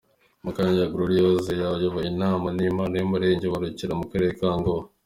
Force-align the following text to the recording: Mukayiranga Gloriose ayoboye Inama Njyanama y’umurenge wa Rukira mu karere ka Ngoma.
Mukayiranga 0.43 0.91
Gloriose 0.93 1.51
ayoboye 1.75 2.07
Inama 2.13 2.45
Njyanama 2.53 2.95
y’umurenge 2.99 3.45
wa 3.47 3.59
Rukira 3.63 3.93
mu 3.99 4.05
karere 4.09 4.31
ka 4.39 4.49
Ngoma. 4.59 4.85